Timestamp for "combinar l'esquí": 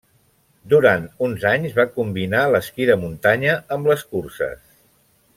1.99-2.87